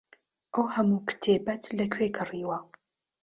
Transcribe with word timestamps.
ئەو 0.53 0.65
هەموو 0.75 1.05
کتێبەت 1.09 1.63
لەکوێ 1.77 2.07
کڕیوە؟ 2.17 2.57